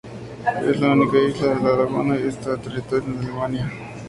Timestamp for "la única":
0.79-1.19